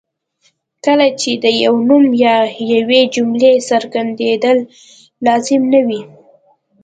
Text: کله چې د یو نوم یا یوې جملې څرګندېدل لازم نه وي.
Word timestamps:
کله 0.85 1.07
چې 1.21 1.31
د 1.43 1.45
یو 1.63 1.73
نوم 1.89 2.05
یا 2.25 2.35
یوې 2.73 3.01
جملې 3.15 3.53
څرګندېدل 3.69 4.57
لازم 5.25 5.61
نه 5.73 5.81
وي. 5.87 6.01